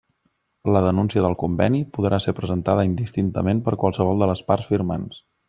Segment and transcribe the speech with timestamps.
[0.75, 5.23] La denúncia del conveni podrà ser presentada indistintament per qualsevol de les parts firmants.